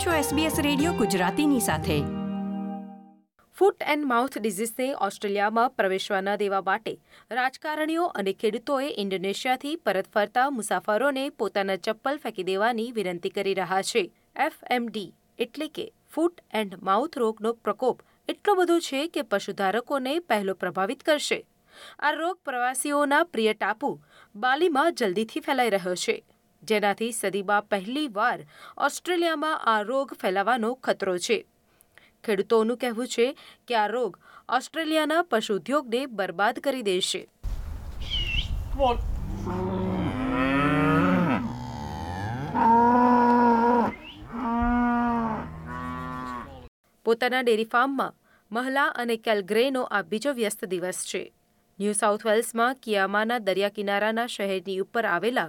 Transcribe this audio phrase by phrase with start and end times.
[0.00, 2.00] આપ છો SBS radio ગુજરાતીની સાથે.
[3.58, 7.00] ફૂટ એન્ડ માઉથ ડિઝીઝને ઓસ્ટ્રેલિયામાં પ્રવેશવા ન દેવા માટે
[7.30, 14.12] રાજકારણીઓ અને ખેડૂતોએ ઇન્ડોનેશિયાથી પરત ફરતા મુસાફરોને પોતાના ચપ્પલ ફેંકી દેવાની વિનંતી કરી રહ્યા છે.
[14.36, 21.02] એફએમડી એટલે કે ફૂટ એન્ડ માઉથ રોગનો પ્રકોપ એટલો બધો છે કે પશુધારકોને પહેલો પ્રભાવિત
[21.02, 21.46] કરશે.
[21.98, 24.00] આ રોગ પ્રવાસીઓના પ્રિય ટાપુ
[24.36, 26.24] બાલીમાં જલ્દીથી ફેલાઈ રહ્યો છે.
[26.62, 28.46] જેનાથી સદીમાં પહેલીવાર
[28.78, 31.46] ઓસ્ટ્રેલિયામાં આ રોગ ફેલાવાનો ખતરો છે.
[32.24, 33.36] ખેડૂતોનું કહેવું છે
[33.68, 34.18] કે આ રોગ
[34.48, 37.28] ઓસ્ટ્રેલિયાના પશુ ઉદ્યોગને બરબાદ કરી દેશે.
[47.04, 48.14] પોતાના ડેરી ફાર્મમાં
[48.52, 51.32] મહલા અને કેલગ્રેનો આ બીજો વ્યસ્ત દિવસ છે.
[51.80, 55.48] ન્યૂ સાઉથ વેલ્સમાં કિયામાના દરિયા કિનારાના શહેરની ઉપર આવેલા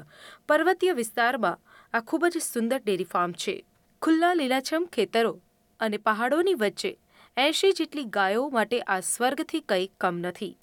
[0.50, 1.58] પર્વતીય વિસ્તારમાં
[1.94, 3.56] આ ખૂબ જ સુંદર ડેરી ફાર્મ છે
[4.02, 5.34] ખુલ્લા લીલાછમ ખેતરો
[5.80, 6.94] અને પહાડોની વચ્ચે
[7.38, 10.54] એંશી જેટલી ગાયો માટે આ સ્વર્ગથી કંઈ કમ નથી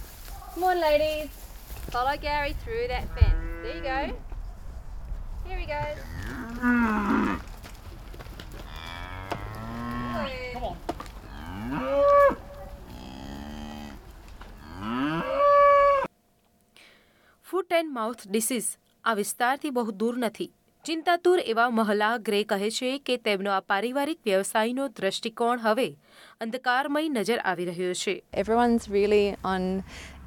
[0.51, 1.37] Come on, ladies.
[1.89, 3.45] Follow Gary through that fence.
[3.63, 4.01] There you go.
[5.47, 7.18] Here he goes.
[17.79, 18.71] And mouth disease
[19.05, 20.51] આ વિસ્તારથી બહુ દૂર નથી
[20.85, 25.87] ચિંતાતુર એવા મહલા ગ્રે કહે છે કે તેમનો આ પારિવારિક વ્યવસાયનો દ્રષ્ટિકોણ હવે
[26.41, 29.67] અંધકારમય નજર આવી રહ્યો છે Everyone's really on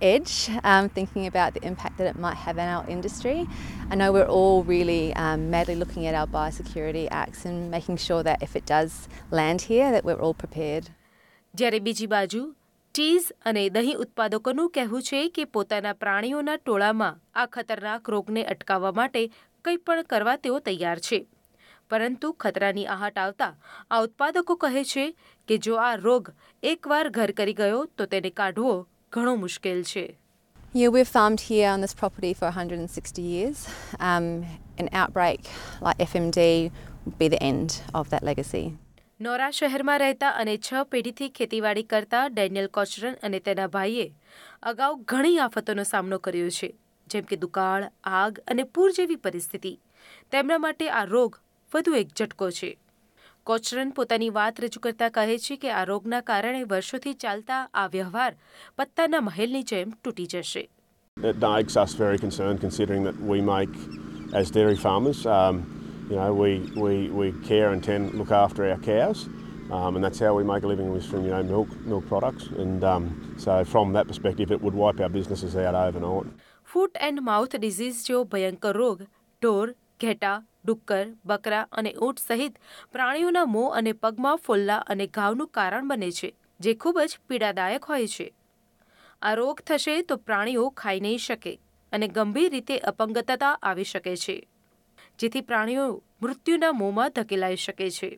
[0.02, 3.38] edge, um, thinking about the impact that it might have on our industry.
[3.90, 8.24] I know we're all really um, madly looking at our biosecurity acts and making sure
[8.24, 10.86] that if it does land here, that we're all prepared.
[11.54, 12.42] જ્યારે બીજી બાજુ
[12.96, 19.22] cheese અને દહીં ઉત્પાદકોનું કહેવું છે કે પોતાના પ્રાણીઓના ટોળામાં આ ખતરનાક રોગને અટકાવવા માટે
[19.66, 21.20] કંઈ પણ કરવા તેઓ તૈયાર છે
[21.92, 23.50] પરંતુ ખતરાની આહટ આવતા
[23.92, 25.06] આ ઉત્પાદકો કહે છે
[25.48, 28.76] કે જો આ રોગ એકવાર ઘર કરી ગયો તો તેને કાઢવો
[29.14, 30.06] ઘણો મુશ્કેલ છે
[30.74, 33.68] Yeah, we've farmed here on this property for 160 years.
[34.02, 34.46] Um,
[34.78, 35.50] an outbreak
[35.82, 36.72] like FMD
[37.06, 38.66] would be the end of that legacy.
[39.22, 44.06] Nowra શહેરમાં રહેતા અને છ પેઢીથી ખેતીવાડી કરતા ડેનિયલ કોચરન અને તેના ભાઈએ
[44.64, 46.70] અગાઉ ઘણી આફતોનો સામનો કર્યો છે
[47.08, 47.86] જેમ કે દુકાળ
[48.20, 49.74] આગ અને પૂર જેવી પરિસ્થિતિ.
[50.32, 51.38] તેમના માટે આ રોગ
[51.72, 52.70] વધુ એક ઝટકો છે.
[53.48, 58.32] કોચરન પોતાની વાત રજૂ કરતા કહે છે કે આ રોગના કારણે વર્ષોથી ચાલતા આ વ્યવહાર
[58.78, 60.64] પત્તાના મહેલની જેમ તૂટી જશે.
[61.18, 63.78] It makes us very concerned considering that we make,
[64.42, 65.62] as dairy farmers, um,
[66.12, 69.30] you know, we, we, we care and tend look after our cows,
[69.72, 72.48] um, and that's how we make a living is from you know milk milk products,
[72.58, 76.32] and um, so from that perspective, it would wipe our businesses out overnight.
[76.68, 79.00] Foot and mouth disease જેવો ભયંકર રોગ
[79.42, 80.36] ઢોર ઘેટા
[80.66, 82.62] ડુક્કર બકરા અને ઊંટ સહિત
[82.94, 86.30] પ્રાણીઓના મોં અને પગમાં ફોલ્લા અને ઘાવનું કારણ બને છે
[86.60, 88.28] જે ખૂબ જ પીડાદાયક હોય છે
[89.22, 91.54] આ રોગ થશે તો પ્રાણીઓ ખાઈ નહીં શકે
[91.92, 94.38] અને ગંભીર રીતે અપંગતતા આવી શકે છે
[95.22, 95.88] જેથી પ્રાણીઓ
[96.22, 98.10] મૃત્યુના મોંમાં ધકેલાઈ શકે છે.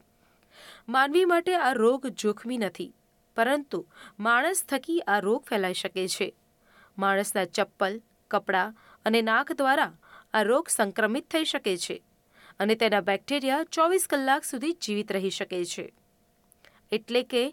[0.89, 2.91] માનવી માટે આ રોગ જોખમી નથી,
[3.37, 3.79] પરંતુ
[4.19, 6.27] માણસ થકી આ રોગ ફેલાઈ શકે છે.
[6.97, 7.99] માણસના ચપ્પલ,
[8.31, 8.75] કપડાં
[9.05, 9.93] અને નાક દ્વારા
[10.33, 11.97] આ રોગ સંક્રમિત થઈ શકે છે
[12.59, 15.85] અને તેના બેક્ટેરિયા ચોવીસ કલાક સુધી જીવિત રહી શકે છે.
[16.91, 17.43] એટલે કે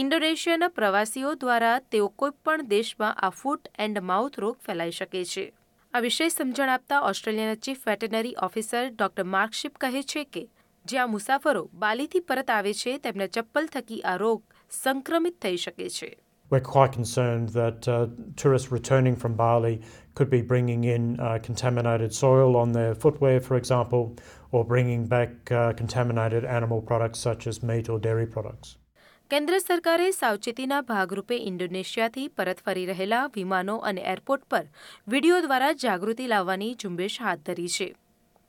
[0.00, 5.44] ઇન્ડોનેશિયાના પ્રવાસીઓ દ્વારા તેઓ કોઈપણ દેશમાં આ ફૂટ એન્ડ માઉથ રોગ ફેલાઈ શકે છે.
[5.93, 10.43] આ વિશે સમજણ આપતા ઓસ્ટ્રેલિયાના chief veterinary officer doctor Mark Schipp કહે છે કે
[10.85, 16.09] જ્યાં મુસાફરો બાલીથી પરત આવે છે તેમના ચપ્પલ થકી આ રોગ સંક્રમિત થઈ શકે છે
[16.51, 19.81] We're quite concerned that uh, tourists returning from Bali
[20.13, 24.03] could be bringing in uh, contaminated soil on their footwear, for example,
[24.51, 28.77] or bringing back uh, contaminated animal products such as meat or dairy products.
[29.30, 34.68] કેન્દ્ર સરકારે સાવચેતીના ભાગરૂપે ઇન્ડોનેશિયાથી પરત ફરી રહેલા વિમાનો અને airport પર
[35.08, 37.88] વીડિયો દ્વારા જાગૃતિ લાવવાની ઝુંબેશ હાથ ધરી છે.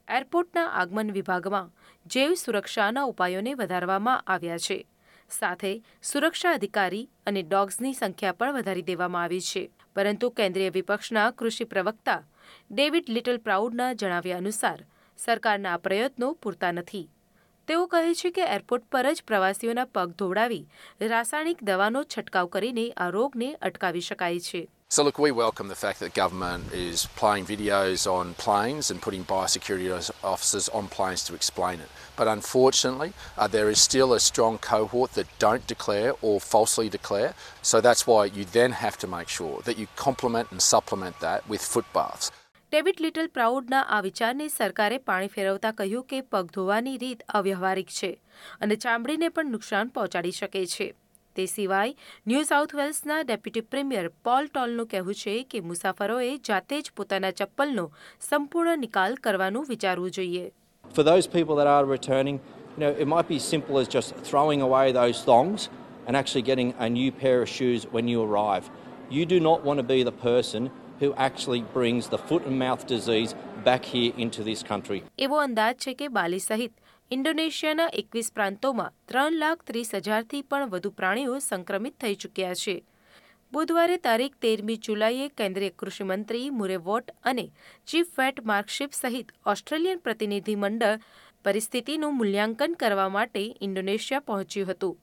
[0.07, 1.67] એરપોર્ટના આગમન વિભાગમાં
[2.05, 4.79] જૈવ સુરક્ષાના ઉપાયોને વધારવામાં આવ્યા છે.
[5.29, 5.73] સાથે
[6.03, 9.67] સુરક્ષા અધિકારી અને ડોગ્સની સંખ્યા પણ વધારી દેવામાં આવી છે.
[9.95, 12.19] પરંતુ કેન્દ્રીય વિપક્ષના કૃષિ પ્રવક્તા
[12.71, 14.79] ડેવિડ લિટલ પ્રાઉડના જણાવ્યા અનુસાર
[15.17, 17.09] સરકારના આ પ્રયત્નો પૂરતા નથી.
[17.68, 23.10] તેઓ કહે છે કે એરપોર્ટ પર જ પ્રવાસીઓના પગ ધોવડાવી રાસાયણિક દવાનો છંટકાવ કરીને આ
[23.18, 28.06] રોગને અટકાવી શકાય છે So, look, we welcome the fact that government is playing videos
[28.06, 29.88] on planes and putting biosecurity
[30.22, 31.88] officers on planes to explain it.
[32.16, 37.34] But unfortunately, uh, there is still a strong cohort that don't declare or falsely declare.
[37.62, 41.48] So that's why you then have to make sure that you complement and supplement that
[41.48, 42.30] with foot baths.
[42.71, 48.09] David little પ્રાઉડના આ વિચારને સરકારે પાણી ફેરવતા કહ્યું કે પગ ધોવાની રીત અવ્યવહારિક છે
[48.61, 50.85] અને ચામડીને પણ નુકસાન પહોંચાડી શકે છે
[51.35, 51.95] તે સિવાય
[52.27, 57.85] ન્યૂ સાઉથ વેલ્સના ડેપ્યુટી પ્રીમિયર પોલ ટોલનું કહેવું છે કે મુસાફરોએ જાતે જ પોતાના ચપ્પલનો
[58.25, 60.43] સંપૂર્ણ નિકાલ કરવાનું વિચારવું જોઈએ
[60.85, 62.37] For those people that are returning,
[62.75, 65.65] you know, it might be simple as just throwing away those thongs
[66.05, 68.69] and actually getting a new pair of shoes when you arrive.
[69.11, 70.69] You do not want to be the person
[70.99, 74.99] who actually brings the foot and mouth disease back here into this country.
[75.17, 76.73] એવો અંદાજ છે કે બાલી સહિત
[77.11, 82.75] ઇન્ડોનેશિયાના એકવીસ પ્રાંતોમાં ત્રણ લાખ ત્રીસ હજારથી પણ વધુ પ્રાણીઓ સંક્રમિત થઈ ચૂક્યા છે
[83.53, 87.45] બુધવારે તારીખ તેરમી જુલાઈએ કેન્દ્રીય કૃષિમંત્રી મુરે વોટ અને
[87.87, 91.01] ચીફ વેટ માર્કશીપ સહિત ઓસ્ટ્રેલિયન પ્રતિનિધિમંડળ
[91.45, 94.95] પરિસ્થિતિનું મૂલ્યાંકન કરવા માટે ઇન્ડોનેશિયા પહોંચ્યું હતું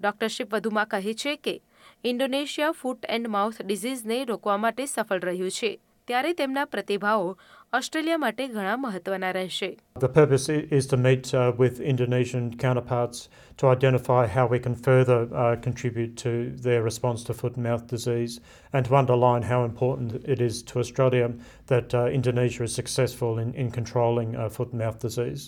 [0.00, 1.54] ડોક્ટર શિપ વધુમાં કહે છે કે
[2.03, 5.71] ઇન્ડોનેશિયા ફૂટ એન્ડ માઉથ ડિઝીઝને રોકવા માટે સફળ રહ્યું છે
[6.07, 7.31] ત્યારે તેમના પ્રતિભાવો
[7.77, 9.69] ઓસ્ટ્રેલિયા માટે ઘણા મહત્વના રહેશે
[10.03, 13.19] The purpose i- is to meet uh, with Indonesian counterparts
[13.61, 16.31] to identify how we can further uh, contribute to
[16.67, 18.33] their response to foot and mouth disease
[18.73, 21.27] and to underline how important it is to Australia
[21.73, 25.43] that uh, Indonesia is successful in, in controlling uh, foot and mouth disease.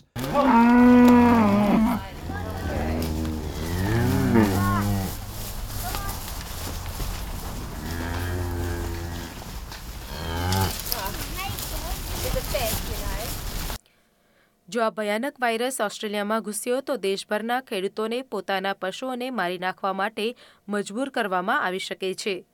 [14.68, 20.36] જો આ ભયાનક virus ઓસ્ટ્રેલિયામાં ઘૂસ્યો તો દેશભરના ખેડૂતોને પોતાના પશુઓને મારી નાખવા માટે
[20.68, 22.46] મજબૂર કરવામાં આવી શકે છે.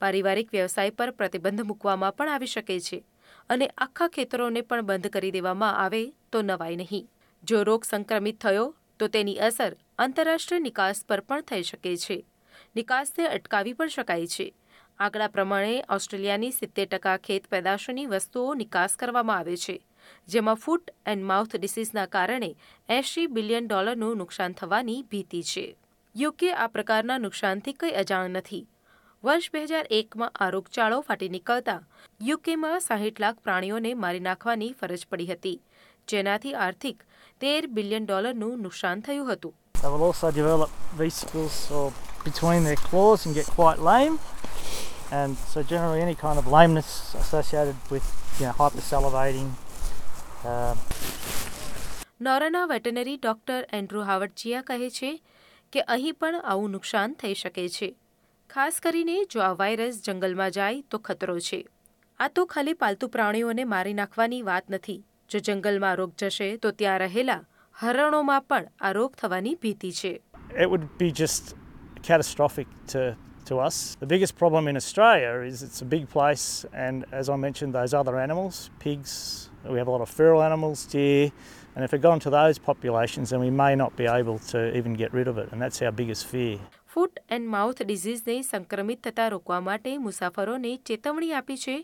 [0.00, 3.04] પારિવારિક વ્યવસાય પર પ્રતિબંધ મૂકવામાં પણ આવી શકે છે
[3.50, 7.08] અને આખા ખેતરોને પણ બંધ કરી દેવામાં આવે તો નવાય નહીં.
[7.44, 12.26] જો રોગ સંક્રમિત થયો તો તેની અસર આંતરરાષ્ટ્રીય નિકાસ પર પણ થઈ શકે છે.
[12.76, 14.54] નિકાસને અટકાવી પણ શકાય છે.
[15.00, 19.74] આંકડા પ્રમાણે ઓસ્ટ્રેલિયાની સિત્તેર ટકા ખેત પેદાશોની વસ્તુઓ નિકાસ કરવામાં આવે છે,
[20.28, 22.48] જેમાં ફૂટ એન્ડ માઉથ ડિસીઝના કારણે
[22.88, 25.64] એંશી બિલિયન ડોલરનું નુકસાન થવાની ભીતિ છે.
[26.14, 28.64] યુકે આ પ્રકારના નુકસાનથી કંઈ અજાણ નથી.
[29.24, 31.78] વર્ષ બે હજાર એકમાં આ રોગચાળો ફાટી નીકળતા
[32.20, 35.58] યુકેમાં સાહીઠ લાખ પ્રાણીઓને મારી નાખવાની ફરજ પડી હતી,
[36.08, 37.06] જેનાથી આર્થિક
[37.40, 39.54] તેર બિલિયન ડોલરનું નુકસાન થયું હતું.
[39.82, 41.86] They will also develop vesicles or
[42.26, 44.18] between their claws and get quite lame.
[45.10, 48.06] And so generally any kind of lameness associated with
[48.40, 49.48] you know, hypersalivating.
[50.44, 50.74] Uh,
[52.20, 55.10] નોરાના વેટનરી ડોક્ટર એન્ડ્રુ હાવર્ચિયા કહે છે
[55.72, 57.88] કે અહીં પણ આવું નુકસાન થઈ શકે છે.
[58.50, 61.60] ખાસ કરીને જો આ વાયરસ જંગલમાં જાય તો ખતરો છે.
[62.20, 64.98] આ તો ખાલી પાલતુ પ્રાણીઓને મારી નાખવાની વાત નથી.
[65.30, 67.40] જો જંગલમાં રોગ જશે તો ત્યાં રહેલા
[67.74, 70.12] હરણોમાં પણ આ રોગ થવાની ભીતિ છે.
[70.62, 71.54] It would be just
[72.02, 73.16] catastrophic to,
[73.47, 73.95] to us.
[73.99, 77.93] The biggest problem in Australia is it's a big place, and as I mentioned, those
[77.93, 81.31] other animals, pigs, we have a lot of feral animals, deer,
[81.75, 84.93] and if it got into those populations, then we may not be able to even
[84.93, 86.59] get rid of it, and that's our biggest fear.
[86.87, 91.77] Foot and mouth ડિઝીઝને સંક્રમિત થતા રોકવા માટે મુસાફરોને ચેતવણી આપી છે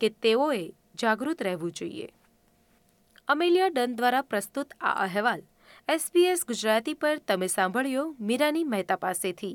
[0.00, 0.62] કે તેઓએ
[1.02, 2.06] જાગૃત રહેવું જોઈએ
[3.28, 5.42] અમેલિયા ડન દ્વારા પ્રસ્તુત આ અહેવાલ
[5.88, 9.54] એસબીએસ ગુજરાતી પર તમે સાંભળ્યો મીરાની મહેતા પાસેથી